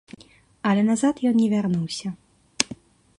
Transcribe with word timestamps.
Але 0.69 0.85
назад 0.87 1.21
ён 1.31 1.35
не 1.41 1.45
вярнуўся. 1.53 2.09